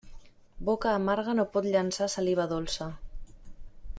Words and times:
Boca 0.69 0.93
amarga 0.99 1.35
no 1.41 1.45
pot 1.57 1.69
llançar 1.75 2.09
saliva 2.15 2.49
dolça. 2.57 2.87